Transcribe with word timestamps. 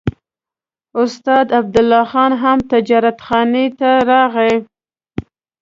استاد 1.01 1.47
عبدالله 1.59 2.03
خان 2.11 2.31
هم 2.41 2.57
تجارتخانې 2.71 3.65
ته 3.79 3.89
راغی. 4.09 4.53